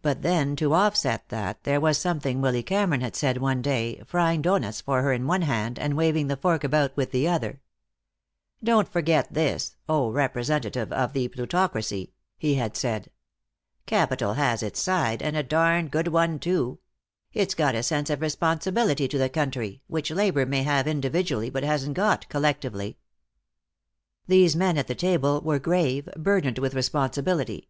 But 0.00 0.22
then 0.22 0.56
to 0.56 0.72
offset 0.72 1.28
that 1.28 1.64
there 1.64 1.78
was 1.78 1.98
something 1.98 2.40
Willy 2.40 2.62
Cameron 2.62 3.02
had 3.02 3.14
said 3.14 3.36
one 3.36 3.60
day, 3.60 4.02
frying 4.06 4.40
doughnuts 4.40 4.80
for 4.80 5.02
her 5.02 5.10
with 5.12 5.20
one 5.20 5.42
hand, 5.42 5.78
and 5.78 5.98
waving 5.98 6.28
the 6.28 6.38
fork 6.38 6.64
about 6.64 6.96
with 6.96 7.10
the 7.10 7.28
other. 7.28 7.60
"Don't 8.62 8.88
forget 8.88 9.34
this, 9.34 9.76
oh 9.86 10.10
representative 10.10 10.90
of 10.94 11.12
the 11.12 11.28
plutocracy," 11.28 12.14
he 12.38 12.54
had 12.54 12.74
said. 12.74 13.10
"Capital 13.84 14.32
has 14.32 14.62
its 14.62 14.80
side, 14.80 15.20
and 15.22 15.36
a 15.36 15.42
darned 15.42 15.90
good 15.90 16.08
one, 16.08 16.38
too. 16.38 16.78
It's 17.34 17.52
got 17.52 17.74
a 17.74 17.82
sense 17.82 18.08
of 18.08 18.22
responsibility 18.22 19.06
to 19.08 19.18
the 19.18 19.28
country, 19.28 19.82
which 19.88 20.10
labor 20.10 20.46
may 20.46 20.62
have 20.62 20.88
individually 20.88 21.50
but 21.50 21.64
hasn't 21.64 21.92
got 21.96 22.30
collectively." 22.30 22.96
These 24.26 24.56
men 24.56 24.78
at 24.78 24.86
the 24.86 24.94
table 24.94 25.42
were 25.42 25.58
grave, 25.58 26.08
burdened 26.16 26.58
with 26.58 26.72
responsibility. 26.72 27.68